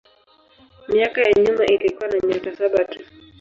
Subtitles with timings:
[0.93, 2.99] Miaka ya nyuma ilikuwa na nyota saba tu.